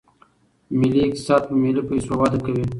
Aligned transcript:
ملي 0.79 1.01
اقتصاد 1.05 1.41
په 1.47 1.53
ملي 1.63 1.81
پیسو 1.89 2.13
وده 2.19 2.39
کوي. 2.45 2.65